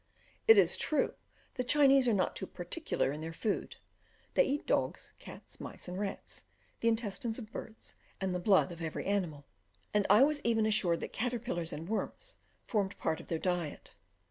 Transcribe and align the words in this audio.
It 0.47 0.57
is 0.57 0.77
true, 0.77 1.13
the 1.57 1.63
Chinese 1.63 2.07
are 2.07 2.13
not 2.15 2.35
too 2.35 2.47
particular 2.47 3.11
in 3.11 3.21
their 3.21 3.31
food; 3.33 3.75
they 4.33 4.45
eat 4.45 4.65
dogs, 4.65 5.13
cats, 5.19 5.59
mice, 5.59 5.87
and 5.87 5.99
rats, 5.99 6.45
the 6.79 6.87
intestines 6.87 7.37
of 7.37 7.51
birds, 7.51 7.93
and 8.19 8.33
the 8.33 8.39
blood 8.39 8.71
of 8.71 8.81
every 8.81 9.05
animal, 9.05 9.45
and 9.93 10.07
I 10.09 10.23
was 10.23 10.41
even 10.43 10.65
assured 10.65 11.01
that 11.01 11.13
caterpillars 11.13 11.71
and 11.71 11.87
worms 11.87 12.37
formed 12.65 12.97
part 12.97 13.19
of 13.19 13.27
their 13.27 13.37
diet. 13.37 13.93